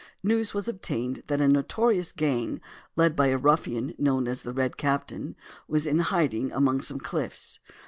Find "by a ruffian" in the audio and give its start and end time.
3.15-3.93